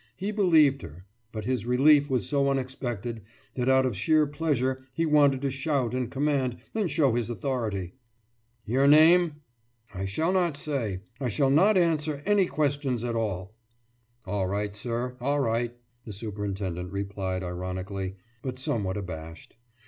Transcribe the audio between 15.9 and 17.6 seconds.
the superintendent replied